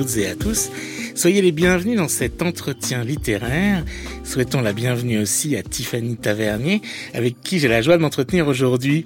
[0.00, 0.70] Toutes et à tous.
[1.14, 3.84] Soyez les bienvenus dans cet entretien littéraire.
[4.24, 6.80] Souhaitons la bienvenue aussi à Tiffany Tavernier,
[7.12, 9.04] avec qui j'ai la joie de m'entretenir aujourd'hui.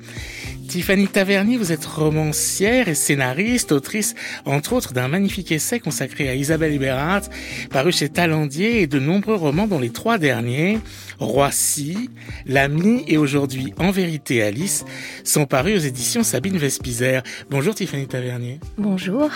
[0.69, 6.37] Tiffany Tavernier, vous êtes romancière et scénariste, autrice, entre autres, d'un magnifique essai consacré à
[6.37, 7.29] Isabelle Eberhardt,
[7.71, 10.79] paru chez Talendier, et de nombreux romans dont les trois derniers,
[11.19, 12.09] Roissy,
[12.47, 14.85] L'Ami et aujourd'hui En vérité Alice,
[15.25, 17.25] sont parus aux éditions Sabine Vespizer.
[17.51, 18.61] Bonjour Tiffany Tavernier.
[18.79, 19.29] Bonjour.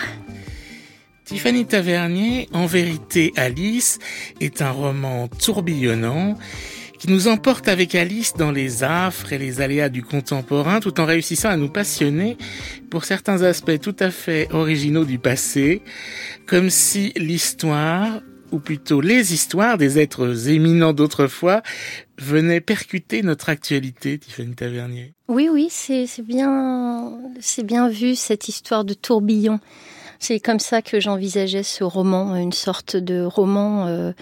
[1.28, 3.98] Tiffany Tavernier, En vérité Alice,
[4.40, 6.38] est un roman tourbillonnant
[6.98, 11.04] qui nous emporte avec Alice dans les affres et les aléas du contemporain tout en
[11.04, 12.38] réussissant à nous passionner
[12.88, 15.82] pour certains aspects tout à fait originaux du passé,
[16.46, 21.60] comme si l'histoire, ou plutôt les histoires des êtres éminents d'autrefois,
[22.16, 25.12] venaient percuter notre actualité, Tiffany Tavernier.
[25.28, 29.60] Oui, oui, c'est bien, c'est bien vu cette histoire de tourbillon.
[30.18, 33.86] C'est comme ça que j'envisageais ce roman, une sorte de roman.
[33.86, 34.12] Euh,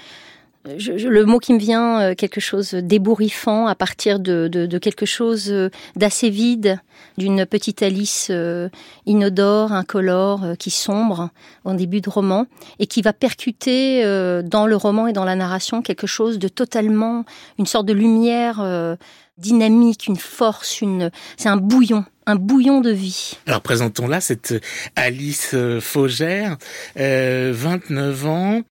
[0.77, 4.79] je, le mot qui me vient, euh, quelque chose d'ébouriffant à partir de, de, de
[4.79, 6.79] quelque chose euh, d'assez vide,
[7.19, 8.69] d'une petite Alice euh,
[9.07, 11.31] inodore, incolore, euh, qui sombre
[11.65, 12.47] en début de roman
[12.79, 16.49] et qui va percuter euh, dans le roman et dans la narration quelque chose de
[16.49, 17.25] totalement,
[17.59, 18.97] une sorte de lumière
[19.39, 23.39] dynamique, une force, une, c'est un bouillon un bouillon de vie.
[23.47, 24.55] Alors présentons-la, cette
[24.97, 26.57] Alice Faugère,
[26.99, 28.63] euh, 29 ans,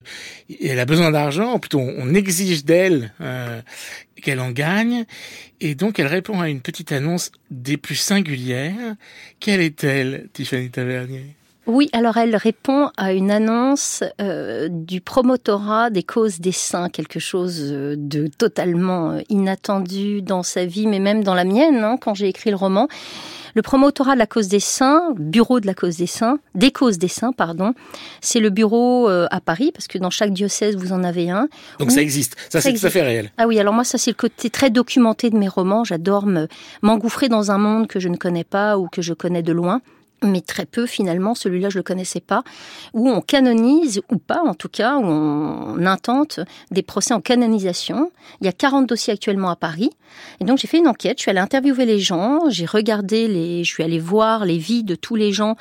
[0.62, 3.62] elle a besoin d'argent, plutôt on exige d'elle euh,
[4.22, 5.06] qu'elle en gagne,
[5.62, 8.96] et donc elle répond à une petite annonce des plus singulières.
[9.40, 11.36] Quelle est-elle, Tiffany Tavernier?
[11.68, 17.20] Oui, alors elle répond à une annonce euh, du promotorat des causes des saints, quelque
[17.20, 22.28] chose de totalement inattendu dans sa vie, mais même dans la mienne, hein, quand j'ai
[22.28, 22.88] écrit le roman.
[23.56, 26.98] Le promotorat de la cause des saints, bureau de la cause des saints, des causes
[26.98, 27.74] des saints, pardon,
[28.20, 31.48] c'est le bureau euh, à Paris, parce que dans chaque diocèse, vous en avez un.
[31.80, 33.32] Donc ça existe, ça, c'est tout à fait réel.
[33.38, 35.86] Ah oui, alors moi, ça c'est le côté très documenté de mes romans.
[35.86, 36.28] J'adore
[36.82, 39.82] m'engouffrer dans un monde que je ne connais pas ou que je connais de loin
[40.24, 42.44] mais très peu finalement, celui-là je le connaissais pas,
[42.94, 46.40] où on canonise, ou pas en tout cas, où on intente
[46.72, 48.12] des procès en canonisation.
[48.42, 49.92] Il y a 40 dossiers actuellement à Paris,
[50.40, 53.64] et donc j'ai fait une enquête, je suis allée interviewer les gens, j'ai regardé les,
[53.64, 55.56] je suis allée voir les vies de tous les gens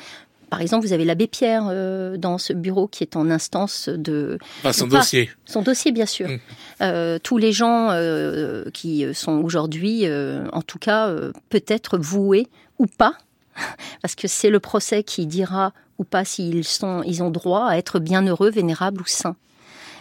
[0.54, 4.38] par exemple, vous avez l'abbé Pierre euh, dans ce bureau qui est en instance de...
[4.60, 5.28] Enfin, son dossier.
[5.46, 6.28] Son dossier, bien sûr.
[6.28, 6.38] Mmh.
[6.80, 10.04] Euh, tous les gens euh, qui sont aujourd'hui,
[10.52, 11.12] en tout cas,
[11.48, 12.46] peut-être voués
[12.78, 13.14] ou pas
[14.02, 17.76] parce que c'est le procès qui dira ou pas s'ils sont, ils ont droit à
[17.76, 19.36] être bienheureux, vénérables ou saints.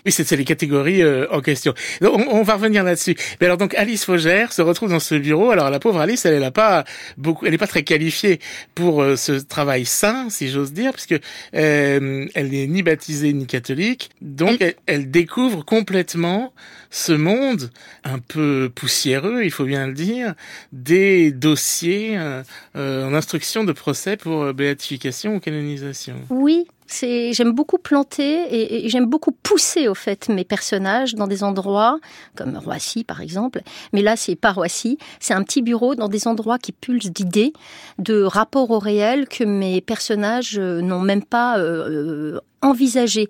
[0.05, 1.73] Oui, c'est les catégories euh, en question.
[2.01, 3.15] On, on, va revenir là-dessus.
[3.39, 5.51] Mais alors donc Alice Faugère se retrouve dans ce bureau.
[5.51, 6.83] Alors la pauvre Alice, elle, elle pas
[7.17, 8.39] beaucoup, elle n'est pas très qualifiée
[8.75, 11.19] pour euh, ce travail saint, si j'ose dire, puisque
[11.55, 14.09] euh, elle n'est ni baptisée ni catholique.
[14.21, 16.53] Donc elle, elle, découvre complètement
[16.89, 17.71] ce monde
[18.03, 20.33] un peu poussiéreux, il faut bien le dire,
[20.71, 22.43] des dossiers euh,
[22.75, 26.15] en instruction de procès pour béatification ou canonisation.
[26.29, 31.99] Oui, j'aime beaucoup planter et, j'aime beaucoup pousser au fait mes personnages dans des endroits
[32.35, 33.61] comme Roissy par exemple.
[33.93, 34.97] Mais là c'est pas Roissy.
[35.19, 37.53] C'est un petit bureau dans des endroits qui pulsent d'idées
[37.99, 43.27] de rapports au réel que mes personnages n'ont même pas euh, envisager.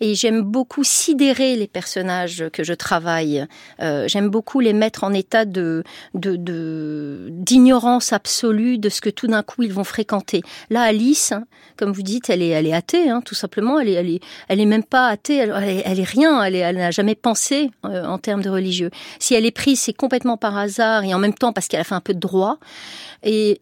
[0.00, 3.46] Et j'aime beaucoup sidérer les personnages que je travaille.
[3.80, 5.82] Euh, j'aime beaucoup les mettre en état de
[6.14, 10.42] d'ignorance de, absolue de ce que tout d'un coup ils vont fréquenter.
[10.70, 11.44] Là, Alice, hein,
[11.76, 13.80] comme vous dites, elle est, elle est athée, hein, tout simplement.
[13.80, 15.36] Elle est, elle est, elle est même pas athée.
[15.36, 16.42] Elle, est, rien.
[16.42, 18.90] Elle, elle n'a jamais pensé euh, en termes de religieux.
[19.18, 21.84] Si elle est prise, c'est complètement par hasard et en même temps parce qu'elle a
[21.84, 22.58] fait un peu de droit.
[23.22, 23.58] Et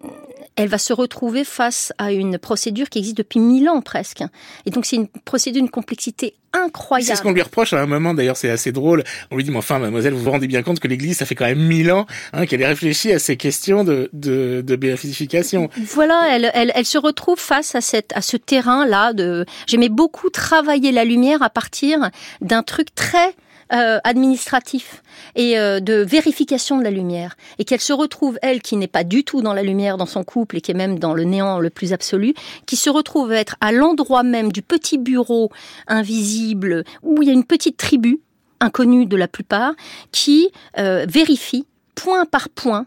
[0.57, 4.23] elle va se retrouver face à une procédure qui existe depuis mille ans presque.
[4.67, 7.09] Et donc c'est une procédure d'une complexité incroyable.
[7.09, 9.05] C'est ce qu'on lui reproche à un moment, d'ailleurs c'est assez drôle.
[9.31, 11.35] On lui dit, mais enfin mademoiselle, vous vous rendez bien compte que l'Église, ça fait
[11.35, 15.71] quand même mille ans hein, qu'elle ait réfléchi à ces questions de, de, de béatification.
[15.79, 19.13] Voilà, elle, elle, elle se retrouve face à, cette, à ce terrain-là.
[19.13, 19.47] de.
[19.67, 22.11] J'aimais beaucoup travailler la lumière à partir
[22.41, 23.35] d'un truc très
[23.73, 25.03] euh, administratif
[25.35, 29.03] et euh, de vérification de la lumière, et qu'elle se retrouve, elle, qui n'est pas
[29.03, 31.59] du tout dans la lumière dans son couple et qui est même dans le néant
[31.59, 32.35] le plus absolu,
[32.67, 35.51] qui se retrouve à être à l'endroit même du petit bureau
[35.87, 38.21] invisible où il y a une petite tribu,
[38.61, 39.73] inconnue de la plupart,
[40.11, 42.87] qui euh, vérifie point par point,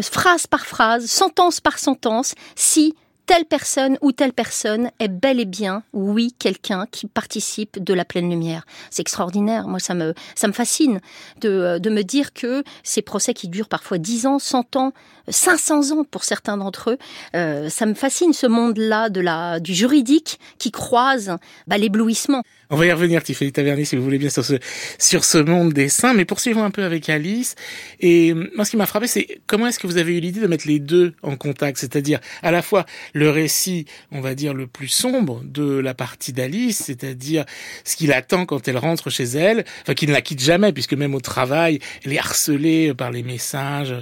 [0.00, 2.94] phrase par phrase, sentence par sentence, si
[3.26, 8.04] telle personne ou telle personne est bel et bien, oui, quelqu'un qui participe de la
[8.04, 8.64] pleine lumière.
[8.90, 9.68] C'est extraordinaire.
[9.68, 11.00] Moi, ça me, ça me fascine
[11.40, 14.92] de, de me dire que ces procès qui durent parfois 10 ans, 100 ans,
[15.28, 16.98] 500 ans pour certains d'entre eux,
[17.34, 21.36] euh, ça me fascine ce monde-là de la, du juridique qui croise
[21.66, 22.42] bah, l'éblouissement.
[22.70, 24.54] On va y revenir, Tiffany Tavernier, si vous voulez bien, sur ce,
[24.98, 26.14] sur ce monde des saints.
[26.14, 27.54] Mais poursuivons un peu avec Alice.
[28.00, 30.46] Et moi, ce qui m'a frappé, c'est comment est-ce que vous avez eu l'idée de
[30.46, 31.76] mettre les deux en contact?
[31.78, 36.32] C'est-à-dire, à la fois, le récit, on va dire, le plus sombre de la partie
[36.32, 37.44] d'Alice, c'est-à-dire
[37.84, 40.94] ce qu'il attend quand elle rentre chez elle, enfin, qu'il ne la quitte jamais, puisque
[40.94, 43.94] même au travail, elle est harcelée par les messages,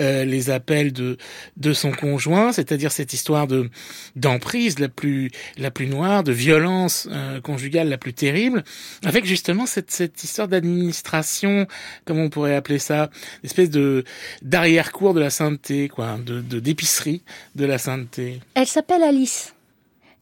[0.00, 1.16] euh, les appels de,
[1.56, 3.70] de son conjoint, c'est-à-dire cette histoire de,
[4.16, 8.64] d'emprise la plus, la plus noire, de violence euh, conjugale la plus terrible,
[9.04, 11.66] avec justement cette, cette histoire d'administration,
[12.04, 13.10] comme on pourrait appeler ça,
[13.42, 14.04] une espèce de
[14.42, 17.22] d'arrière-cour de la sainteté, quoi, de d'épicerie
[17.54, 18.40] de, la sainteté.
[18.54, 19.54] Elle s'appelle Alice.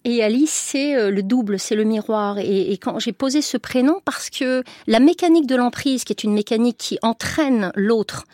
[0.04, 2.38] Et Alice, c'est euh, le double, c'est le miroir.
[2.38, 6.32] Et, quand j'ai posé ce prénom, parce que la mécanique de l'emprise, qui est une
[6.32, 8.24] mécanique qui entraîne l'autre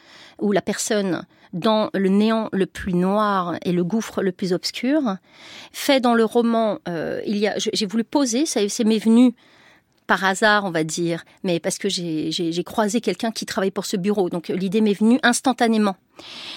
[0.41, 5.17] ou la personne dans le néant le plus noir et le gouffre le plus obscur,
[5.73, 9.35] fait dans le roman, euh, il y a, j'ai voulu poser, ça c'est m'est venu
[10.09, 13.97] par hasard, on va dire, mais parce que j'ai croisé quelqu'un qui travaille pour ce
[13.97, 14.31] bureau.
[14.31, 15.97] Donc l'idée m'est venue instantanément.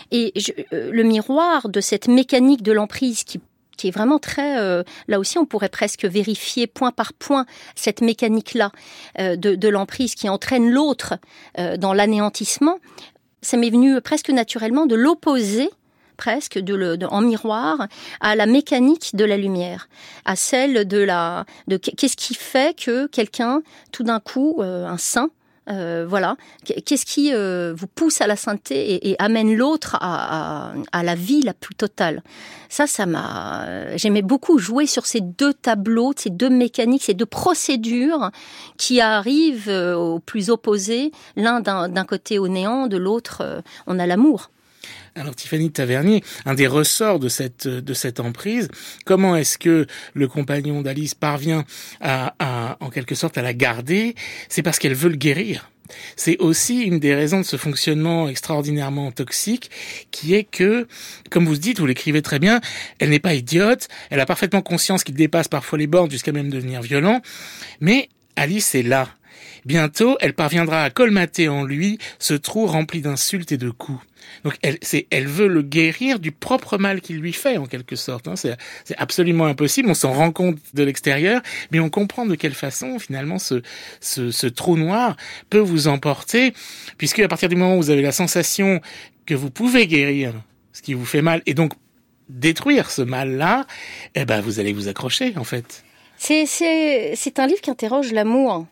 [0.10, 3.40] Et je, euh, le miroir de cette mécanique de l'emprise qui
[3.78, 4.60] qui est vraiment très...
[4.60, 8.72] Euh, là aussi, on pourrait presque vérifier point par point cette mécanique-là
[9.20, 11.16] euh, de, de l'emprise qui entraîne l'autre
[11.58, 12.78] euh, dans l'anéantissement.
[13.42, 15.72] Ça m'est venu presque naturellement de l'opposer
[16.22, 17.88] presque de en miroir
[18.20, 19.90] à la mécanique de la lumière,
[20.24, 25.00] à celle de la de qu'est-ce qui fait que quelqu'un tout d'un coup euh, un
[25.00, 25.32] saint
[25.70, 26.38] euh, voilà.
[26.66, 31.44] Qu'est-ce qui euh, vous pousse à la sainteté et, amène l'autre à, à, la vie
[31.44, 32.24] la plus totale
[32.68, 33.96] Ça, ça m'a.
[33.96, 38.32] J'aimais beaucoup jouer sur ces deux tableaux, ces deux mécaniques, ces deux procédures
[38.78, 44.50] qui arrivent au plus opposé, l'un d'un côté au néant, de l'autre, on a l'amour.
[45.16, 48.70] Alors Tiffany Tavernier, un des ressorts de cette de cette emprise,
[49.06, 51.66] comment est-ce que le compagnon d'Alice parvient
[52.00, 54.16] à, à, en quelque sorte à la garder?
[54.48, 55.70] C'est parce qu'elle veut le guérir.
[56.16, 59.70] C'est aussi une des raisons de ce fonctionnement extraordinairement toxique,
[60.12, 60.88] qui est que,
[61.30, 62.62] comme vous dites, vous l'écrivez très bien,
[63.00, 66.50] elle n'est pas idiote, elle a parfaitement conscience qu'il dépasse parfois les bornes jusqu'à même
[66.50, 67.22] devenir violent,
[67.82, 68.08] mais
[68.38, 69.10] Alice est là.
[69.66, 74.02] Bientôt, elle parviendra à colmater en lui ce trou rempli d'insultes et de coups.
[74.44, 78.28] Donc elle, veut le guérir du propre mal qu'il lui fait en quelque sorte.
[78.28, 78.36] Hein.
[78.36, 78.58] C'est,
[78.98, 79.90] absolument impossible.
[79.90, 81.42] On s'en rend compte de l'extérieur,
[81.72, 85.16] mais on comprend de quelle façon finalement ce, trou noir
[85.50, 86.54] peut vous emporter,
[86.98, 88.82] puisque à partir du moment où vous avez la sensation
[89.26, 90.34] que vous pouvez guérir
[90.74, 91.74] ce qui vous fait mal et donc
[92.30, 93.68] détruire ce mal-là,
[94.16, 95.84] eh ben vous allez vous accrocher en fait.
[96.18, 98.66] C'est un livre qui interroge l'amour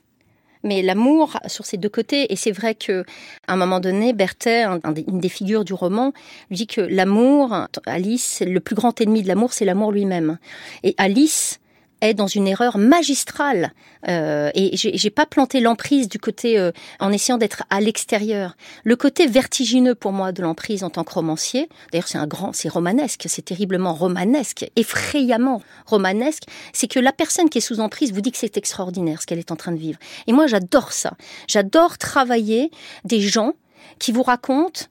[0.63, 2.31] mais l'amour sur ces deux côtés.
[2.31, 3.03] Et c'est vrai que,
[3.47, 4.65] un moment donné, Berthet,
[5.07, 6.13] une des figures du roman,
[6.51, 10.37] dit que l'amour, Alice, le plus grand ennemi de l'amour, c'est l'amour lui-même.
[10.83, 11.59] Et Alice
[12.01, 13.73] est dans une erreur magistrale.
[14.07, 18.55] Euh, et j'ai pas planté l'emprise du côté euh, en essayant d'être à l'extérieur.
[18.83, 22.53] Le côté vertigineux pour moi de l'emprise en tant que romancier, d'ailleurs c'est un grand,
[22.53, 28.13] c'est romanesque, c'est terriblement romanesque, effrayamment romanesque, c'est que la personne qui est sous emprise
[28.13, 29.99] vous dit que c'est extraordinaire ce qu'elle est en train de vivre.
[30.27, 31.13] Et moi j'adore ça.
[31.47, 32.71] J'adore travailler
[33.03, 33.53] des gens
[33.99, 34.85] qui vous racontent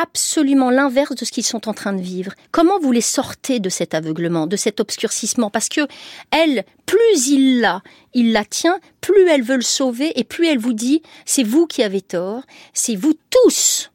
[0.00, 2.32] absolument l'inverse de ce qu'ils sont en train de vivre.
[2.50, 5.50] Comment vous les sortez de cet aveuglement, de cet obscurcissement?
[5.50, 5.82] Parce que
[6.30, 7.82] elle, plus il l'a,
[8.14, 11.66] il la tient, plus elle veut le sauver et plus elle vous dit c'est vous
[11.66, 12.42] qui avez tort,
[12.72, 13.90] c'est vous tous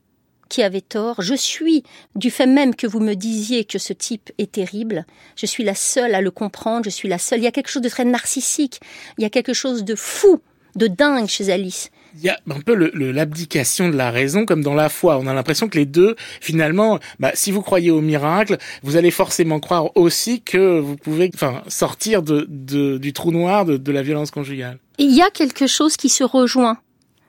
[0.50, 1.21] qui avez tort.
[1.21, 1.83] Je suis,
[2.15, 5.75] du fait même que vous me disiez que ce type est terrible, je suis la
[5.75, 7.39] seule à le comprendre, je suis la seule.
[7.39, 8.79] Il y a quelque chose de très narcissique,
[9.17, 10.39] il y a quelque chose de fou,
[10.75, 14.74] de dingue chez Alice il y a un peu l'abdication de la raison comme dans
[14.74, 15.17] la foi.
[15.17, 19.12] On a l'impression que les deux, finalement, bah, si vous croyez au miracle, vous allez
[19.12, 24.79] forcément croire aussi que vous pouvez enfin, sortir du trou noir de, la violence conjugale.
[24.98, 26.77] Il y a quelque chose qui se rejoint,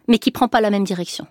[0.08, 1.26] mais qui prend pas la même direction.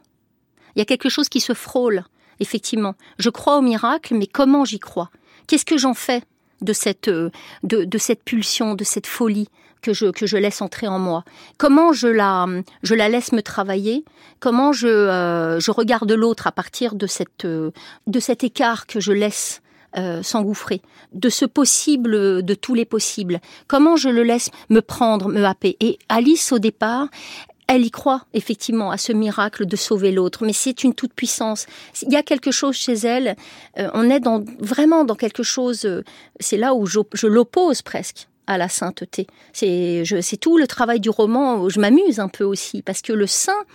[0.76, 2.04] Il y a quelque chose qui se frôle,
[2.40, 2.96] effectivement.
[3.20, 5.10] Je crois au miracle, mais comment j'y crois?
[5.48, 6.24] Qu'est-ce que j'en fais
[6.62, 7.32] de cette, de,
[7.64, 9.48] de cette pulsion, de cette folie?
[9.86, 11.24] Que je, que je laisse entrer en moi
[11.58, 12.48] Comment je la,
[12.82, 14.04] je la laisse me travailler?
[14.40, 17.70] Comment je, euh, je regarde l'autre à partir de, cette, euh,
[18.08, 19.62] de cet écart que je laisse
[19.98, 20.82] euh, s'engouffrer,
[21.14, 23.40] de ce possible, de tous les possibles.
[23.68, 25.78] Comment je le laisse me prendre, me happer?
[25.80, 27.08] Et Alice, au départ,
[27.68, 31.68] elle y croit effectivement à ce miracle de sauver l'autre, mais c'est une toute puissance.
[32.02, 33.36] Il y a quelque chose chez elle.
[33.78, 35.88] on est dans, vraiment dans quelque chose.
[36.40, 39.28] c'est là où je, je l'oppose presque à la sainteté.
[39.54, 40.04] C'est
[40.40, 43.66] tout le travail du roman je m'amuse un peu aussi, parce que le saint,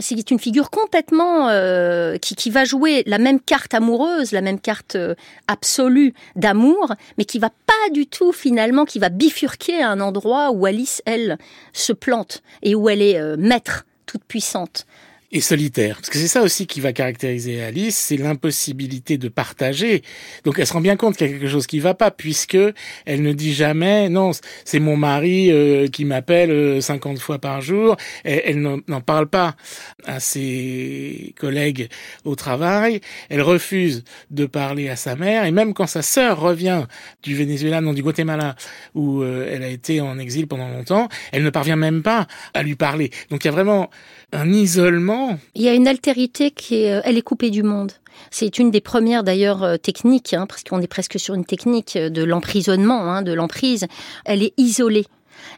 [0.00, 4.58] c'est une figure complètement euh, qui, qui, va jouer la même carte amoureuse, la même
[4.58, 5.14] carte euh,
[5.46, 10.50] absolue d'amour, mais qui va pas du tout finalement, qui va bifurquer à un endroit
[10.50, 11.38] où Alice, elle,
[11.72, 14.86] se plante et où elle est euh, maître, toute puissante
[15.32, 15.96] et solitaire.
[15.96, 20.02] Parce que c'est ça aussi qui va caractériser Alice, c'est l'impossibilité de partager.
[20.44, 22.58] Donc elle se rend bien compte qu'il y a quelque chose qui va pas, puisque
[23.06, 24.30] elle ne dit jamais non,
[24.64, 27.96] c'est mon mari euh, qui m'appelle 50 euh, fois par jour.
[28.24, 29.56] Elle, elle n'en parle pas
[30.04, 31.88] à ses collègues
[32.24, 33.00] au travail.
[33.28, 36.86] Elle refuse de parler à sa mère, et même quand sa sœur revient
[37.22, 38.56] du Venezuela, non du Guatemala,
[38.94, 42.62] où euh, elle a été en exil pendant longtemps, elle ne parvient même pas à
[42.62, 43.10] lui parler.
[43.30, 43.90] Donc il y a vraiment
[44.32, 45.25] un isolement.
[45.54, 47.92] Il y a une altérité qui est, euh, elle est coupée du monde.
[48.30, 51.96] C'est une des premières d'ailleurs euh, techniques, hein, parce qu'on est presque sur une technique
[51.98, 53.86] de l'emprisonnement, hein, de l'emprise.
[54.24, 55.06] Elle est isolée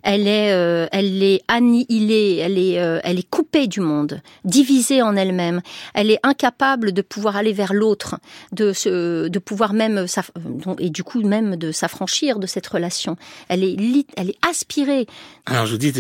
[0.03, 5.03] elle est, euh, elle est annihilée, elle est, euh, elle est coupée du monde, divisée
[5.03, 5.61] en elle-même.
[5.95, 8.19] Elle est incapable de pouvoir aller vers l'autre,
[8.53, 10.07] de se, de pouvoir même,
[10.79, 13.17] et du coup même de s'affranchir de cette relation.
[13.49, 13.77] Elle est,
[14.17, 15.07] elle est aspirée.
[15.47, 15.93] Alors je vous dis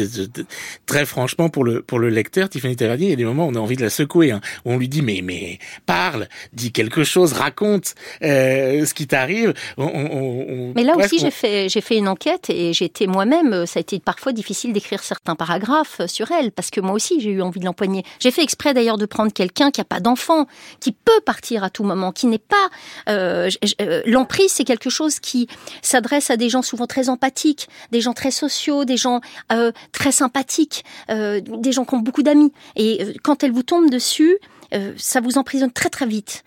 [0.86, 3.50] très franchement pour le pour le lecteur, Tiffany Terradier, il y a des moments où
[3.50, 6.72] on a envie de la secouer, hein, où on lui dit mais mais parle, dis
[6.72, 9.54] quelque chose, raconte euh, ce qui t'arrive.
[9.78, 14.00] mais là aussi j'ai fait j'ai fait une enquête et j'étais moi-même ça a été
[14.00, 17.64] parfois difficile d'écrire certains paragraphes sur elle, parce que moi aussi j'ai eu envie de
[17.64, 18.04] l'empoigner.
[18.18, 20.46] J'ai fait exprès d'ailleurs de prendre quelqu'un qui n'a pas d'enfant,
[20.80, 22.68] qui peut partir à tout moment, qui n'est pas...
[23.08, 23.48] Euh,
[23.80, 25.48] euh, l'emprise, c'est quelque chose qui
[25.82, 29.20] s'adresse à des gens souvent très empathiques, des gens très sociaux, des gens
[29.52, 32.52] euh, très sympathiques, des gens qui ont beaucoup d'amis.
[32.76, 34.38] Et quand elle vous tombe dessus,
[34.74, 36.44] euh, ça vous emprisonne très très vite.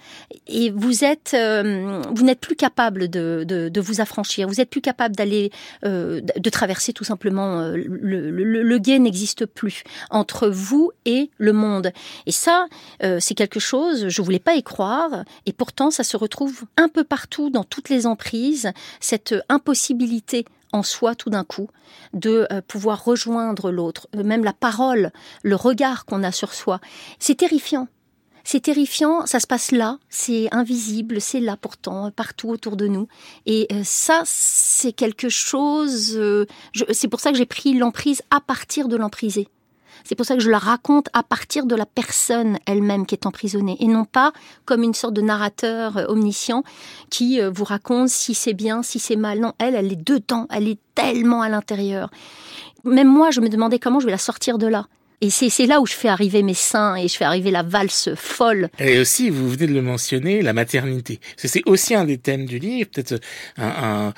[0.48, 4.48] Et vous êtes euh, vous n'êtes plus capable de, de, de, vous affranchir.
[4.48, 5.52] Vous êtes plus capable d'aller
[5.86, 11.54] euh, de traverser tout simplement le, le, le guet n'existe plus entre vous et le
[11.54, 11.92] monde.
[12.26, 12.68] Et ça
[13.20, 15.24] c'est quelque chose je voulais pas y croire.
[15.46, 20.84] Et pourtant ça se retrouve un peu partout dans toutes les emprises cette impossibilité en
[20.84, 21.68] soi tout d'un coup,
[22.14, 25.12] de pouvoir rejoindre l'autre, même la parole,
[25.44, 26.80] le regard qu'on a sur soi.
[27.20, 27.88] C'est terrifiant.
[28.44, 33.08] C'est terrifiant, ça se passe là, c'est invisible, c'est là pourtant, partout autour de nous.
[33.46, 36.18] Et euh, ça, c'est quelque chose.
[36.18, 36.46] Euh,
[36.92, 39.48] c'est pour ça que j'ai pris l'emprise à partir de l'emprisé.
[40.04, 43.28] C'est pour ça que je la raconte à partir de la personne elle-même qui est
[43.28, 44.34] emprisonnée et non pas
[44.66, 46.64] comme une sorte de narrateur euh, omniscient
[47.12, 49.40] qui vous raconte si c'est bien, si c'est mal.
[49.40, 52.10] Non, elle, elle est dedans, elle est tellement à l'intérieur.
[52.84, 54.88] Même moi, je me demandais comment je vais la sortir de là.
[55.24, 58.10] Et c'est là où je fais arriver mes seins et je fais arriver la valse
[58.16, 58.70] folle.
[58.80, 61.20] Et aussi, vous venez de le mentionner, la maternité.
[61.38, 63.22] C'est aussi un des thèmes du livre, peut-être
[63.56, 64.14] un, un,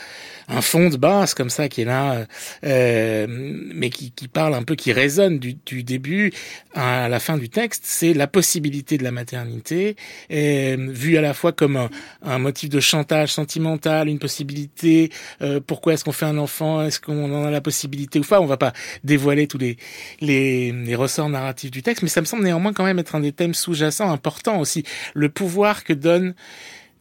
[0.48, 2.26] un, fond de base comme ça qui est là,
[2.64, 6.32] euh, mais qui, qui, parle un peu, qui résonne du, du, début
[6.74, 7.84] à la fin du texte.
[7.86, 9.98] C'est la possibilité de la maternité,
[10.32, 11.90] euh, vue à la fois comme un,
[12.22, 15.12] un, motif de chantage sentimental, une possibilité.
[15.42, 18.40] Euh, pourquoi est-ce qu'on fait un enfant Est-ce qu'on en a la possibilité ou pas
[18.40, 18.72] On va pas
[19.04, 19.76] dévoiler tous les
[20.22, 23.32] les ressorts narratifs du texte, mais ça me semble néanmoins quand même être un des
[23.32, 24.84] thèmes sous-jacents importants aussi,
[25.14, 26.34] le pouvoir que donne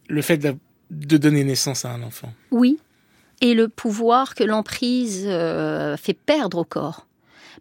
[0.09, 0.57] le fait de,
[1.17, 2.33] donner naissance à un enfant.
[2.51, 2.79] Oui,
[3.41, 7.07] et le pouvoir que l'emprise euh, fait perdre au corps.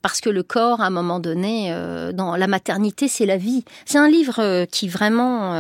[0.01, 3.65] Parce que le corps, à un moment donné, euh, dans la maternité, c'est la vie.
[3.85, 5.55] C'est un livre euh, qui vraiment...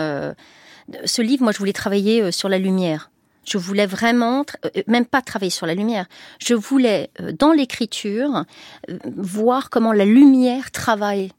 [1.04, 3.11] ce livre, moi, je voulais travailler sur la lumière.
[3.44, 6.06] Je voulais vraiment, euh, même pas travailler sur la lumière,
[6.38, 8.44] je voulais, euh, dans l'écriture,
[8.88, 11.32] euh, voir comment la lumière travaille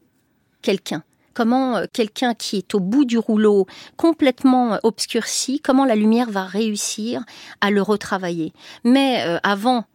[0.61, 1.03] quelqu'un.
[1.33, 3.65] Comment quelqu'un qui est au bout du rouleau,
[3.97, 7.23] complètement obscurci, comment la lumière va réussir
[7.59, 8.53] à le retravailler.
[8.83, 9.85] Mais avant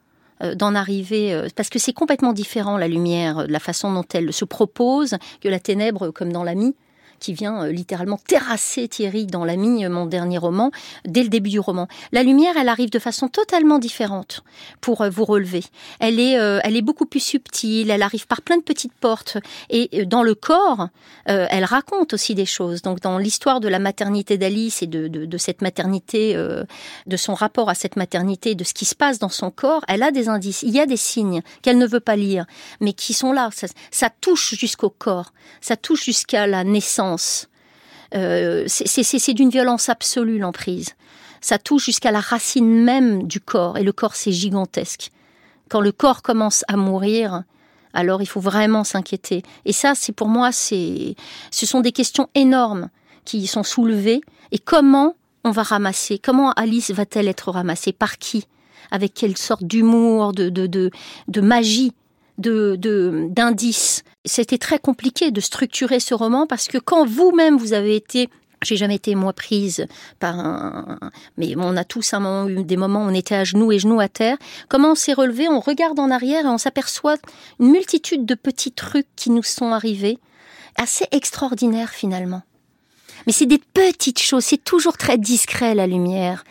[0.57, 5.17] d'en arriver, parce que c'est complètement différent la lumière, la façon dont elle se propose,
[5.41, 6.75] que la ténèbre comme dans l'ami
[7.19, 10.71] qui vient euh, littéralement terrasser Thierry dans la mine, mon dernier roman,
[11.05, 11.89] dès le début du roman.
[12.13, 14.43] La lumière, elle arrive de façon totalement différente
[14.81, 15.65] pour euh, vous relever.
[16.01, 19.39] Elle est, elle est beaucoup plus subtile, elle arrive par plein de petites portes.
[19.71, 20.89] Et dans le corps,
[21.27, 22.83] elle raconte aussi des choses.
[22.83, 26.35] Donc dans l'histoire de la maternité d'Alice et de, cette maternité,
[27.07, 30.03] de son rapport à cette maternité, de ce qui se passe dans son corps, elle
[30.03, 30.63] a des indices.
[30.63, 32.47] Il y a des signes qu'elle ne veut pas lire,
[32.81, 33.51] mais qui sont là.
[33.91, 37.08] Ça, touche jusqu'au corps, ça touche jusqu'à la naissance.
[38.15, 40.95] Euh, c'est d'une violence absolue l'emprise.
[41.41, 45.11] Ça touche jusqu'à la racine même du corps, et le corps c'est gigantesque.
[45.69, 47.43] Quand le corps commence à mourir,
[47.93, 49.43] alors il faut vraiment s'inquiéter.
[49.65, 51.15] Et ça, c'est pour moi, c'est,
[51.51, 52.89] ce sont des questions énormes
[53.25, 54.21] qui sont soulevées.
[54.53, 57.93] Et comment on va ramasser Comment Alice va-t-elle être ramassée?
[57.93, 58.45] Par qui?
[58.91, 60.91] Avec quelle sorte d'humour, de, de, de,
[61.29, 61.93] de magie?
[62.39, 64.03] De d'indices.
[64.25, 68.29] C'était très compliqué de structurer ce roman parce que quand vous-même vous avez été
[68.63, 69.87] j'ai jamais été moi prise
[70.19, 70.99] par un,
[71.37, 73.79] mais on a tous un moment eu des moments où on était à genoux et
[73.79, 74.37] genoux à terre.
[74.69, 75.49] Comment on s'est relevé?
[75.49, 77.17] On regarde en arrière et on s'aperçoit
[77.61, 80.19] une multitude de petits trucs qui nous sont arrivés,
[80.77, 82.43] assez extraordinaires finalement.
[83.27, 86.45] Mais c'est des petites choses, c'est toujours très discret la lumière.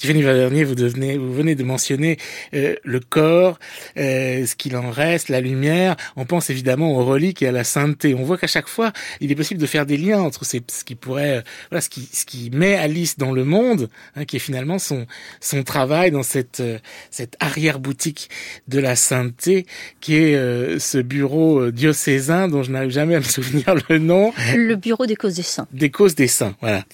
[0.00, 2.16] Tiffany Vernier, vous, devenez, vous venez de mentionner
[2.54, 3.58] euh, le corps,
[3.98, 5.94] euh, ce qu'il en reste, la lumière.
[6.16, 8.14] On pense évidemment aux reliques et à la sainteté.
[8.14, 10.94] On voit qu'à chaque fois, il est possible de faire des liens entre ce qui
[10.94, 14.40] pourrait, euh, voilà, ce qui, ce qui met Alice dans le monde, hein, qui est
[14.40, 15.06] finalement son
[15.38, 16.62] son travail dans cette
[17.10, 18.30] cette arrière boutique
[18.68, 19.66] de la sainteté,
[20.00, 24.32] qui est ce bureau diocésain dont je n'arrive jamais à me souvenir le nom.
[24.54, 25.68] Le bureau des causes des saints.
[25.72, 26.84] Des causes des saints, voilà.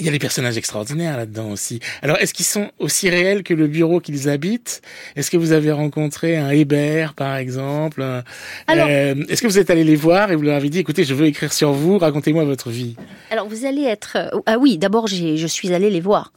[0.00, 1.78] Il y a des personnages extraordinaires là-dedans aussi.
[2.02, 4.82] Alors, est-ce qu'ils sont aussi réels que le bureau qu'ils habitent?
[5.14, 8.02] Est-ce que vous avez rencontré un Hébert, par exemple?
[8.02, 8.22] Euh,
[8.68, 11.26] Est-ce que vous êtes allé les voir et vous leur avez dit, écoutez, je veux
[11.26, 12.96] écrire sur vous, racontez-moi votre vie?
[13.30, 14.16] Alors, vous allez être...
[14.16, 16.32] Euh, ah oui, d'abord, je suis allé les voir.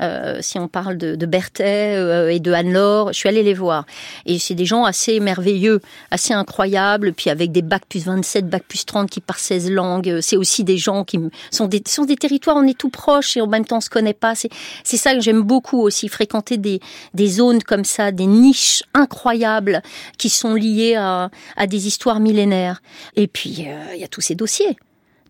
[0.00, 3.54] Euh, si on parle de, de Berthet euh, et de Anne-Laure, je suis allée les
[3.54, 3.86] voir.
[4.26, 5.80] Et c'est des gens assez merveilleux,
[6.10, 10.18] assez incroyables, puis avec des bacs plus 27, bacs plus 30 qui parlent 16 langues.
[10.20, 11.18] C'est aussi des gens qui
[11.50, 13.90] sont des, sont des territoires, on est tout proche et en même temps on se
[13.90, 14.34] connaît pas.
[14.34, 14.50] C'est,
[14.84, 16.80] ça que j'aime beaucoup aussi, fréquenter des,
[17.14, 19.82] des zones comme ça, des niches incroyables
[20.18, 22.82] qui sont liées à, à des histoires millénaires.
[23.16, 24.76] Et puis, euh, il y a tous ces dossiers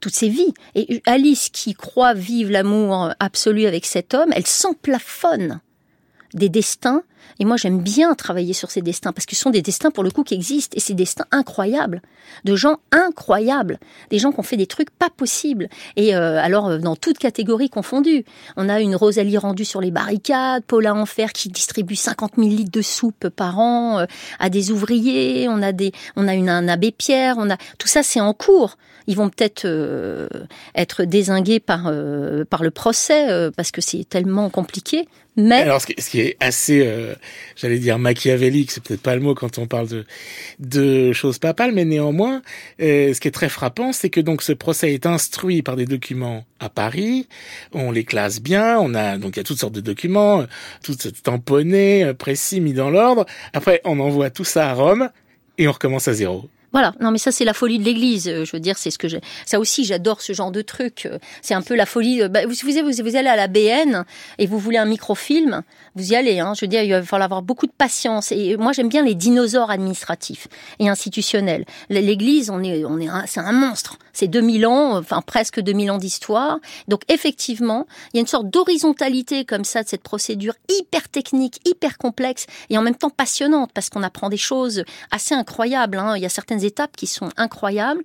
[0.01, 0.53] toutes ses vies.
[0.75, 5.61] Et Alice, qui croit vivre l'amour absolu avec cet homme, elle s'emplafonne
[6.35, 7.03] des destins.
[7.39, 10.05] Et moi, j'aime bien travailler sur ces destins parce que ce sont des destins pour
[10.05, 12.03] le coup qui existent et ces destins incroyables,
[12.45, 13.79] de gens incroyables,
[14.11, 15.69] des gens qui ont fait des trucs pas possibles.
[15.97, 18.25] Et euh, alors, euh, dans toutes catégories confondues,
[18.57, 22.71] on a une Rosalie rendue sur les barricades, Paula Enfer qui distribue 50 000 litres
[22.71, 24.07] de soupe par an euh,
[24.39, 28.03] à des ouvriers, on a des, on a un abbé Pierre, on a tout ça,
[28.03, 28.77] c'est en cours.
[29.07, 29.67] Ils vont peut-être
[30.75, 31.91] être désingués par
[32.49, 35.09] par le procès parce que c'est tellement compliqué.
[35.37, 37.10] Mais alors, ce qui est assez
[37.57, 39.89] j'allais dire machiavélique, c'est peut-être pas le mot quand on parle
[40.59, 42.43] de, choses papales, mais néanmoins,
[42.81, 45.87] euh, ce qui est très frappant, c'est que donc ce procès est instruit par des
[45.87, 47.29] documents à Paris,
[47.73, 50.45] on les classe bien, on a donc il y a toutes sortes de documents,
[50.83, 53.27] tout tamponné, euh, précis, mis dans l'ordre.
[53.53, 55.11] Après, on envoie tout ça à Rome
[55.59, 56.49] et on recommence à zéro.
[56.73, 58.29] Voilà, non mais ça c'est la folie de l'Église.
[58.29, 59.21] Euh, je veux dire, c'est ce que j'ai.
[59.45, 61.07] Ça aussi, j'adore ce genre de truc.
[61.07, 62.29] Euh, c'est un peu la folie.
[62.29, 64.05] Bah, vous, vous, vous, allez à la BN
[64.39, 65.63] et vous voulez un microfilm,
[65.97, 66.39] vous y allez.
[66.39, 66.53] Hein.
[66.55, 68.31] Je veux dire, il va falloir avoir beaucoup de patience.
[68.33, 71.65] Et moi, j'aime bien les dinosaures administratifs et institutionnels.
[71.89, 73.99] L'Église, on est, on est, c'est un monstre.
[74.13, 76.59] C'est 2000 ans, enfin presque 2000 ans d'histoire.
[76.89, 81.61] Donc effectivement, il y a une sorte d'horizontalité comme ça de cette procédure hyper technique,
[81.65, 85.99] hyper complexe et en même temps passionnante parce qu'on apprend des choses assez incroyables.
[85.99, 86.17] Hein.
[86.17, 88.03] Il y a certaines étapes qui sont incroyables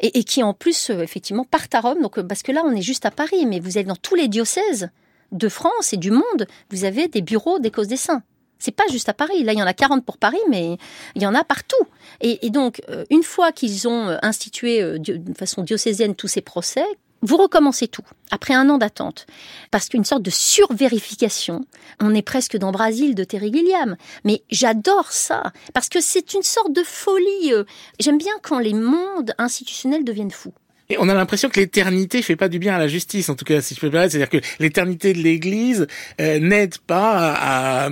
[0.00, 2.00] et, qui en plus euh, effectivement partent à Rome.
[2.02, 4.14] Donc euh, parce que là on est juste à Paris, mais vous êtes dans tous
[4.14, 4.90] les diocèses
[5.32, 8.22] de France et du monde, vous avez des bureaux des causes des saints.
[8.58, 9.42] C'est pas juste à Paris.
[9.42, 10.78] Là, il y en a 40 pour Paris, mais
[11.16, 11.84] il y en a partout.
[12.22, 16.86] Et, donc, euh, une fois qu'ils ont institué de façon diocésaine tous ces procès,
[17.24, 19.26] vous recommencez tout, après un an d'attente,
[19.70, 21.64] parce qu'une sorte de survérification,
[22.00, 26.42] on est presque dans Brésil de Terry Gilliam, mais j'adore ça, parce que c'est une
[26.42, 27.52] sorte de folie.
[27.52, 27.64] Euh,
[27.98, 30.52] j'aime bien quand les mondes institutionnels deviennent fous.
[30.98, 33.62] On a l'impression que l'éternité fait pas du bien à la justice, en tout cas,
[33.62, 34.12] si je peux permettre.
[34.12, 35.86] C'est-à-dire que l'éternité de l'Église
[36.20, 37.88] euh, n'aide pas à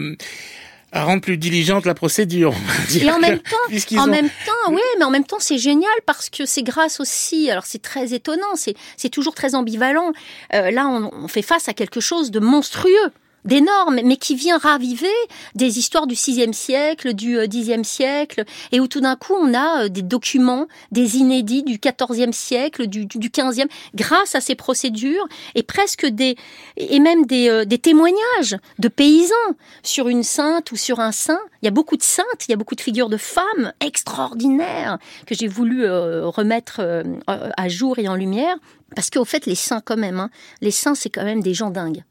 [1.00, 2.54] rendre plus diligente la procédure.
[2.94, 6.28] Et en même temps, en même temps, oui, mais en même temps, c'est génial parce
[6.28, 7.50] que c'est grâce aussi.
[7.50, 10.12] Alors c'est très étonnant, c'est c'est toujours très ambivalent.
[10.54, 13.12] Euh, là, on, on, fait face à quelque chose de monstrueux
[13.44, 15.08] d'énorme, mais qui vient raviver
[15.54, 19.54] des histoires du 6e siècle, du 10e euh, siècle, et où tout d'un coup on
[19.54, 24.54] a euh, des documents, des inédits du 14e siècle, du, du 15e, grâce à ces
[24.54, 26.36] procédures, et presque des,
[26.76, 29.34] et même des, euh, des témoignages de paysans
[29.82, 31.40] sur une sainte ou sur un saint.
[31.62, 34.98] Il y a beaucoup de saintes, il y a beaucoup de figures de femmes extraordinaires
[35.26, 36.80] que j'ai voulu remettre
[37.26, 38.56] à jour et en lumière,
[38.96, 41.70] parce qu'au fait les saints quand même, hein, les saints c'est quand même des gens
[41.70, 42.02] dingues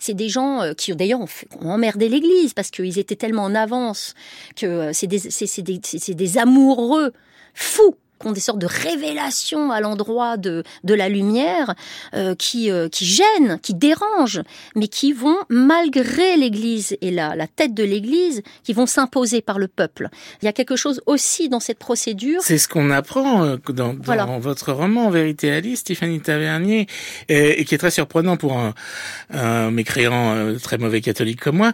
[0.00, 1.28] c'est des gens euh, qui d'ailleurs ont,
[1.60, 4.14] ont, emmerdé l'Église parce qu'ils étaient tellement en avance
[4.56, 5.20] que euh, c'est des,
[5.62, 7.12] des, des amoureux
[7.54, 11.74] fous qui ont des sortes de révélations à l'endroit de, de la lumière
[12.14, 14.42] euh, qui, euh, qui gênent, qui dérangent,
[14.76, 19.58] mais qui vont, malgré l'Église et la, la tête de l'Église, qui vont s'imposer par
[19.58, 20.08] le peuple.
[20.42, 22.40] Il y a quelque chose aussi dans cette procédure.
[22.42, 26.86] C'est ce qu'on apprend euh, dans, dans votre roman Vérité Alice, Stéphanie Tavernier,
[27.28, 28.74] et, et, qui est très surprenant pour un,
[29.30, 31.72] un mécréant euh, très mauvais catholique comme moi,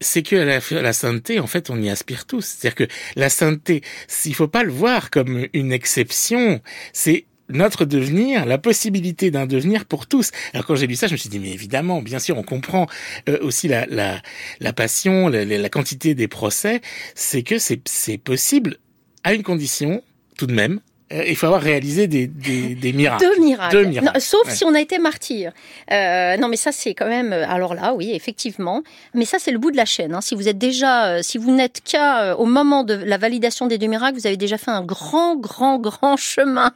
[0.00, 2.44] c'est que la, la sainteté, en fait, on y aspire tous.
[2.44, 3.82] C'est-à-dire que la sainteté,
[4.24, 6.60] il faut pas le voir comme une exception,
[6.92, 10.30] c'est notre devenir, la possibilité d'un devenir pour tous.
[10.52, 12.86] Alors quand j'ai lu ça, je me suis dit mais évidemment, bien sûr, on comprend
[13.28, 14.20] euh, aussi la, la,
[14.60, 16.80] la passion, la, la, quantité des procès,
[17.14, 18.78] c'est que c'est possible
[19.22, 20.02] à une condition
[20.36, 20.80] tout de même,
[21.10, 23.24] il faut avoir réalisé des, des, des miracles.
[23.24, 24.20] Deux miracles.
[24.20, 25.52] sauf si on a été martyr.
[25.92, 27.32] Euh, non, mais ça c'est quand même.
[27.32, 28.82] Euh, alors là, oui, effectivement.
[29.14, 30.14] Mais ça c'est le bout de la chaîne.
[30.14, 30.20] Hein.
[30.20, 33.78] Si vous êtes déjà, euh, si vous n'êtes qu'à au moment de la validation des
[33.78, 36.72] deux miracles, vous avez déjà fait un grand, grand, grand chemin.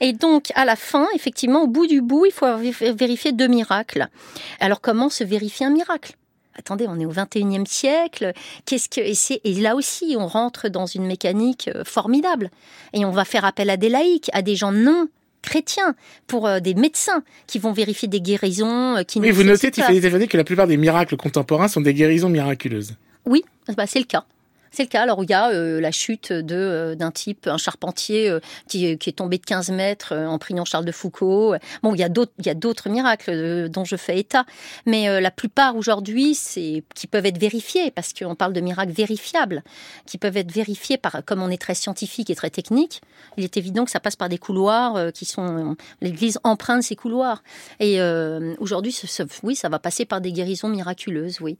[0.00, 4.08] Et donc à la fin, effectivement, au bout du bout, il faut vérifier deux miracles.
[4.60, 6.12] Alors comment se vérifie un miracle?
[6.58, 8.32] Attendez, on est au 21e siècle,
[8.64, 12.50] qu'est-ce que et, et là aussi on rentre dans une mécanique euh, formidable
[12.92, 15.08] et on va faire appel à des laïcs, à des gens non
[15.42, 15.94] chrétiens,
[16.26, 20.00] pour euh, des médecins qui vont vérifier des guérisons euh, qui Oui, vous notez Tiffany
[20.28, 22.94] que la plupart des miracles contemporains sont des guérisons miraculeuses.
[23.24, 23.44] Oui,
[23.76, 24.24] bah, c'est le cas.
[24.70, 25.02] C'est le cas.
[25.02, 28.96] Alors il y a euh, la chute de euh, d'un type, un charpentier euh, qui,
[28.98, 31.54] qui, est tombé de 15 mètres en priant Charles de Foucault.
[31.82, 34.44] Bon, il y a d'autres miracles dont je fais état,
[34.84, 39.62] mais la plupart aujourd'hui, c'est qui peuvent être vérifiés parce qu'on parle de miracles vérifiables,
[40.06, 43.00] qui peuvent être vérifiés par comme on est très scientifique et très technique.
[43.36, 47.42] Il est évident que ça passe par des couloirs qui sont l'Église emprunte ces couloirs.
[47.80, 48.00] Et
[48.58, 48.96] aujourd'hui,
[49.42, 51.56] oui, ça va passer par des guérisons miraculeuses, oui.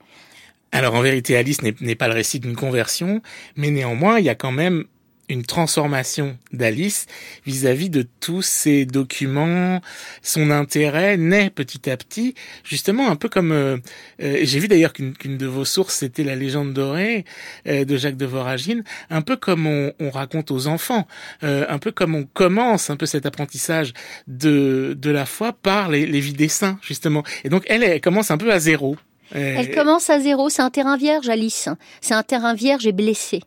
[0.77, 3.23] Alors en vérité, Alice n'est pas le récit d'une conversion,
[3.57, 4.85] mais néanmoins, il y a quand même
[5.31, 7.07] une transformation d'Alice
[7.47, 9.81] vis-à-vis de tous ces documents.
[10.21, 13.79] Son intérêt naît petit à petit, justement un peu comme euh,
[14.23, 17.25] euh, j'ai vu d'ailleurs qu'une de vos sources c'était la légende dorée
[17.67, 21.09] euh, de Jacques de Voragine, un peu comme on, raconte aux enfants,
[21.41, 23.95] un peu comme on commence un peu cet apprentissage
[24.27, 27.23] de de la foi par les, vies des saints justement.
[27.45, 28.99] Et donc elle commence un peu à zéro.
[29.33, 30.49] Elle commence à zéro.
[30.49, 31.69] C'est un terrain vierge, Alice.
[32.01, 33.43] C'est un terrain vierge et blessé.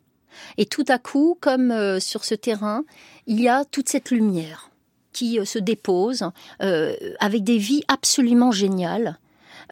[0.58, 2.84] Et tout à coup, comme euh, sur ce terrain,
[3.26, 4.70] il y a toute cette lumière
[5.12, 6.24] qui euh, se dépose
[6.62, 9.18] euh, avec des vies absolument géniales.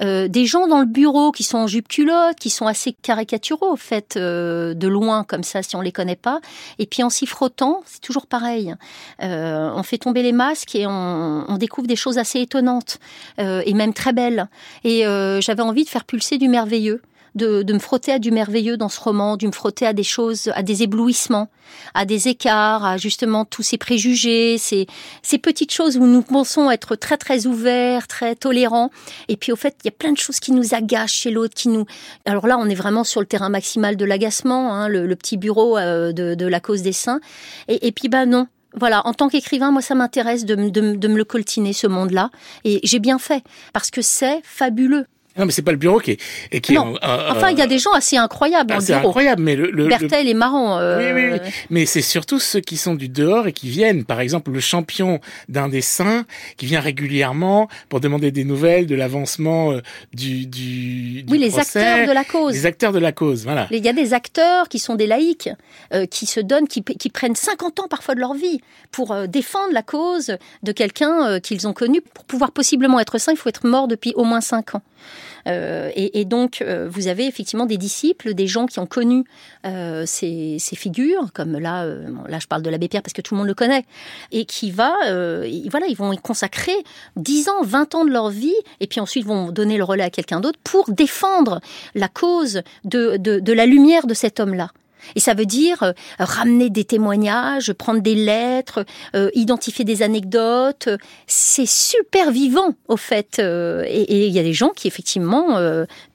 [0.00, 3.72] Euh, des gens dans le bureau qui sont en jupe culotte, qui sont assez caricaturaux,
[3.72, 6.40] au fait, euh, de loin comme ça, si on les connaît pas.
[6.78, 8.74] Et puis en s'y frottant, c'est toujours pareil.
[9.22, 12.98] Euh, on fait tomber les masques et on, on découvre des choses assez étonnantes
[13.38, 14.48] et même très belles.
[14.84, 15.02] Et
[15.40, 17.02] j'avais envie de faire pulser du merveilleux
[17.38, 20.50] de, me frotter à du merveilleux dans ce roman, de me frotter à des choses,
[20.54, 21.48] à des éblouissements,
[21.94, 24.86] à des écarts, à justement tous ces préjugés, ces,
[25.22, 28.90] ces petites choses où nous pensons être très très ouverts, très tolérants.
[29.28, 31.54] Et puis au fait, il y a plein de choses qui nous agacent chez l'autre,
[31.54, 31.86] qui nous.
[32.26, 35.78] Alors là, on est vraiment sur le terrain maximal de l'agacement, hein, le, petit bureau
[35.78, 37.20] euh, de, la cause des saints.
[37.68, 41.08] Et, et puis ben non, voilà, en tant qu'écrivain, moi, ça m'intéresse de, de, de,
[41.08, 42.30] me le coltiner, ce monde-là.
[42.64, 45.06] Et j'ai bien fait, parce que c'est fabuleux.
[45.38, 46.12] Non, mais c'est pas le bureau qui
[46.50, 46.60] est.
[46.60, 46.94] qui non.
[47.02, 49.08] enfin, il y a des gens assez incroyables dans le bureau.
[49.08, 49.70] incroyable, mais le.
[49.70, 50.78] le Bertel est marrant.
[50.78, 50.98] Euh...
[50.98, 51.50] Oui, oui, oui.
[51.70, 54.04] Mais c'est surtout ceux qui sont du dehors et qui viennent.
[54.04, 56.24] Par exemple, le champion d'un dessin
[56.56, 59.80] qui vient régulièrement pour demander des nouvelles de l'avancement euh,
[60.12, 61.32] du, du, du.
[61.32, 62.52] Oui, les acteurs de la cause.
[62.52, 63.66] Les acteurs de la cause, voilà.
[63.70, 65.50] Il y a des acteurs qui sont des laïcs,
[65.94, 69.26] euh, qui se donnent, qui, qui prennent 50 ans parfois de leur vie pour euh,
[69.26, 72.00] défendre la cause de quelqu'un euh, qu'ils ont connu.
[72.00, 74.82] Pour pouvoir possiblement être saint, il faut être mort depuis au moins 5 ans.
[75.46, 79.24] Euh, et, donc, euh, vous avez effectivement des disciples, des gens qui ont connu
[79.66, 83.38] euh, ces, figures, comme là, là, je parle de l'abbé Pierre parce que tout le
[83.38, 83.84] monde le connaît,
[84.32, 84.94] et qui va,
[85.70, 86.76] voilà, ils vont y consacrer
[87.16, 90.10] 10 ans, 20 ans de leur vie, et puis ensuite vont donner le relais à
[90.10, 91.60] quelqu'un d'autre pour défendre
[91.94, 94.70] la cause de, de, de la lumière de cet homme-là.
[95.14, 98.84] Et ça veut dire euh, ramener des témoignages, prendre des lettres,
[99.14, 100.88] euh, identifier des anecdotes.
[101.26, 103.38] C'est super vivant, au fait.
[103.38, 105.58] Euh, et il y a des gens qui, effectivement,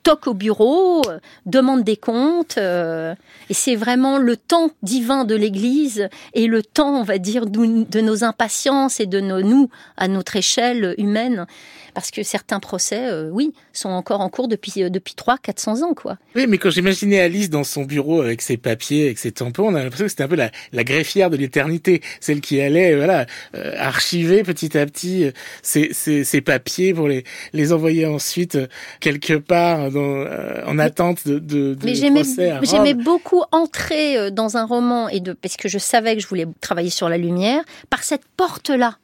[0.04, 1.02] toquent au bureau,
[1.46, 2.58] demandent des comptes.
[2.58, 8.02] et c'est vraiment le temps divin de l'Église et le temps, on va dire, de
[8.02, 11.46] nos impatiences et de nos, nous, à notre échelle humaine
[11.94, 15.82] parce que certains procès, euh, oui, sont encore en cours depuis euh, depuis 3 400
[15.82, 16.18] ans quoi.
[16.36, 19.76] Oui, mais quand j'imaginais Alice dans son bureau avec ses papiers, avec ses tampons, on
[19.76, 23.26] a l'impression que c'était un peu la, la greffière de l'éternité, celle qui allait voilà
[23.56, 28.58] euh, archiver petit à petit ces, ces, papiers pour les les envoyer ensuite
[29.00, 30.26] quelque part dans,
[30.68, 32.24] en attente de, de, de mais j'aimais
[32.64, 36.48] j'aimais beaucoup entrer dans un roman et de parce que je savais que je voulais
[36.60, 38.98] travailler sur la lumière par cette porte là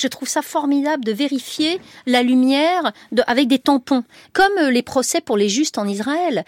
[0.00, 2.92] je trouve ça formidable de vérifier la lumière
[3.26, 6.44] avec des tampons, comme euh, les procès pour les justes en Israël.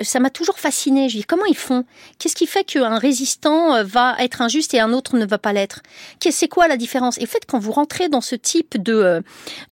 [0.00, 1.08] ça m'a toujours fasciné.
[1.08, 1.84] Je dis comment ils font?
[2.18, 5.52] Qu'est-ce qui fait qu'un résistant euh, va être injuste et un autre ne va pas
[5.52, 5.80] l'être?
[6.30, 7.18] C'est quoi la différence?
[7.18, 9.20] Et en fait, quand vous rentrez dans ce type de, euh,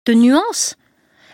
[0.07, 0.77] de nuances,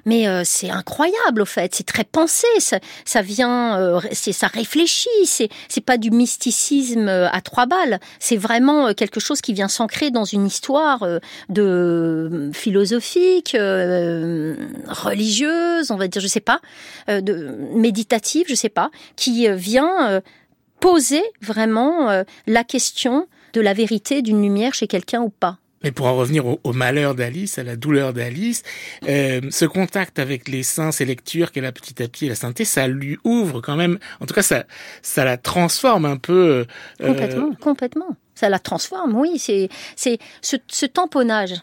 [0.04, 4.46] mais euh, c'est incroyable au fait, c'est très pensé, ça, ça vient, euh, c'est ça
[4.46, 9.52] réfléchit, c'est c'est pas du mysticisme euh, à trois balles, c'est vraiment quelque chose qui
[9.52, 11.06] vient s'ancrer dans une histoire
[11.48, 13.56] de philosophique,
[14.88, 16.60] religieuse, on va dire, je sais pas,
[17.08, 20.22] de méditative, je sais pas, qui vient
[20.80, 25.58] poser vraiment la question de la vérité d'une lumière chez quelqu'un ou pas.
[25.84, 28.62] Mais pour en revenir au, malheur d'Alice, à la douleur d'Alice,
[29.06, 32.64] euh, ce contact avec les saints, ces lectures qu'elle a petit à petit, la sainteté,
[32.64, 33.98] ça lui ouvre quand même.
[34.20, 34.64] En tout cas, ça,
[35.02, 36.66] ça la transforme un peu.
[37.02, 38.16] Euh, complètement, complètement.
[38.34, 39.38] Ça la transforme, oui.
[39.38, 41.54] C'est, c'est ce, ce tamponnage.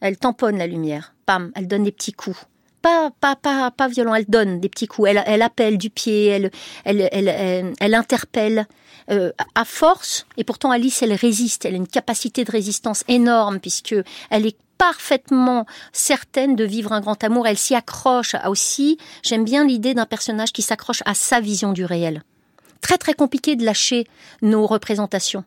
[0.00, 1.14] Elle tamponne la lumière.
[1.26, 2.46] Pam, elle donne des petits coups
[2.84, 4.14] pas, pas, pas, pas violent.
[4.14, 5.08] Elle donne des petits coups.
[5.08, 6.26] Elle, elle appelle du pied.
[6.26, 6.50] Elle,
[6.84, 8.66] elle, elle, elle, interpelle.
[9.10, 11.66] Euh, à force, et pourtant Alice, elle résiste.
[11.66, 13.94] Elle a une capacité de résistance énorme puisque
[14.30, 17.46] elle est parfaitement certaine de vivre un grand amour.
[17.46, 18.98] Elle s'y accroche aussi.
[19.22, 22.22] J'aime bien l'idée d'un personnage qui s'accroche à sa vision du réel.
[22.80, 24.06] Très très compliqué de lâcher
[24.42, 25.44] nos représentations.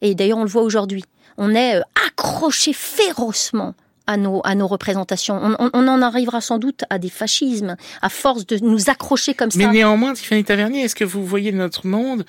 [0.00, 1.04] Et d'ailleurs, on le voit aujourd'hui.
[1.38, 3.74] On est euh, accroché férocement
[4.06, 5.38] à nos, à nos représentations.
[5.42, 9.50] On, on, en arrivera sans doute à des fascismes, à force de nous accrocher comme
[9.50, 9.58] ça.
[9.58, 12.24] Mais néanmoins, Tiffany Tavernier, est-ce que vous voyez notre monde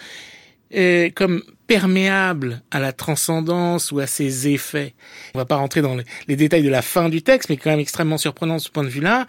[0.76, 4.94] euh, comme perméable à la transcendance ou à ses effets.
[5.36, 7.80] On va pas rentrer dans les, détails de la fin du texte, mais quand même
[7.80, 9.28] extrêmement surprenant de ce point de vue-là,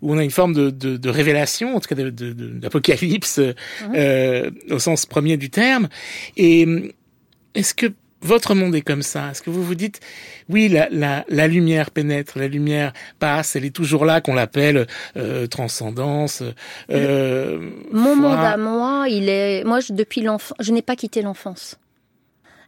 [0.00, 3.92] où on a une forme de, de, de révélation, en tout cas d'apocalypse de, mhm.
[3.96, 5.88] euh, au sens premier du terme.
[6.36, 6.66] Et
[7.54, 7.86] est-ce que
[8.22, 10.00] votre monde est comme ça Est-ce que vous vous dites,
[10.48, 14.86] oui, la, la, la, lumière pénètre, la lumière passe, elle est toujours là, qu'on l'appelle
[15.16, 16.42] euh, transcendance
[16.90, 21.22] euh, Mon monde à moi, il est, moi, je, depuis l'enfant, je n'ai pas quitté
[21.22, 21.78] l'enfance.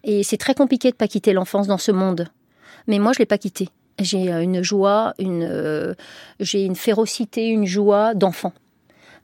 [0.02, 2.28] Et c'est très compliqué de pas quitter l'enfance dans ce monde.
[2.86, 3.68] Mais moi, je l'ai pas quitté.
[4.00, 5.94] J'ai une joie, une, euh,
[6.40, 8.52] j'ai une férocité, une joie d'enfant.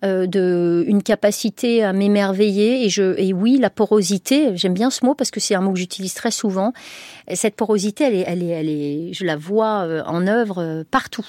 [0.03, 5.05] Euh, de une capacité à m'émerveiller et je et oui la porosité j'aime bien ce
[5.05, 6.73] mot parce que c'est un mot que j'utilise très souvent
[7.35, 10.85] cette porosité elle est elle est elle est je la vois euh, en œuvre euh,
[10.91, 11.27] partout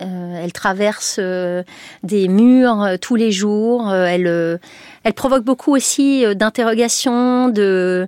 [0.00, 3.92] elle traverse des murs tous les jours.
[3.92, 4.60] elle,
[5.02, 7.48] elle provoque beaucoup aussi d'interrogations.
[7.48, 8.06] De,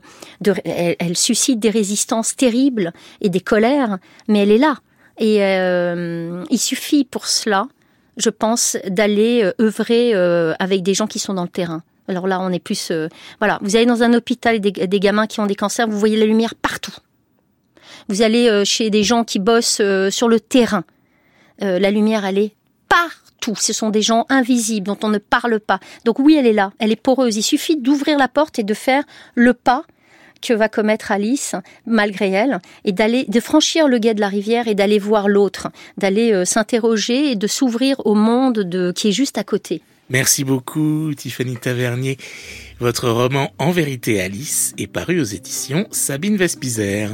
[0.65, 3.99] elle, suscite des résistances terribles et des colères,
[4.29, 4.77] mais elle est là.
[5.19, 5.39] Et
[6.49, 7.67] il suffit pour cela
[8.17, 11.83] je pense, d'aller euh, œuvrer euh, avec des gens qui sont dans le terrain.
[12.09, 12.91] Alors là, on est plus...
[12.91, 15.99] Euh, voilà, vous allez dans un hôpital des, des gamins qui ont des cancers, vous
[15.99, 16.95] voyez la lumière partout.
[18.09, 20.83] Vous allez chez des gens qui bossent sur le terrain.
[21.61, 22.55] la lumière, elle est
[22.89, 23.55] partout.
[23.55, 25.79] Ce sont des gens invisibles dont on ne parle pas.
[26.05, 27.37] Donc oui, elle est là, elle est poreuse.
[27.37, 29.05] Il suffit d'ouvrir la porte et de faire
[29.37, 29.85] le pas
[30.41, 31.55] que va commettre Alice
[31.87, 35.69] malgré elle et d'aller de franchir le guet de la rivière et d'aller voir l'autre,
[35.99, 39.83] d'aller euh, s'interroger et de s'ouvrir au monde de qui est juste à côté.
[40.11, 42.19] Merci beaucoup Tiffany Tavernier.
[42.81, 47.11] Votre roman En vérité Alice est paru aux éditions Sabine Vespizer.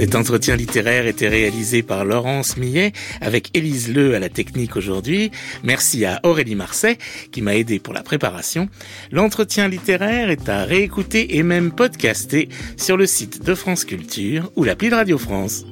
[0.00, 5.30] Cet entretien littéraire était réalisé par Laurence Millet avec Élise Leu à la technique aujourd'hui.
[5.62, 6.96] Merci à Aurélie Marseille
[7.32, 8.70] qui m'a aidé pour la préparation.
[9.12, 14.64] L'entretien littéraire est à réécouter et même podcaster sur le site de France Culture ou
[14.64, 15.66] l'appli de Radio France.